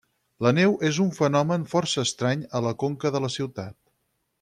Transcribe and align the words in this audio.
La 0.45 0.53
neu 0.59 0.71
és 0.89 0.99
un 1.03 1.11
fenomen 1.19 1.67
força 1.75 2.07
estrany 2.09 2.45
a 2.61 2.65
la 2.69 2.73
conca 2.85 3.17
de 3.17 3.23
la 3.27 3.35
ciutat. 3.39 3.81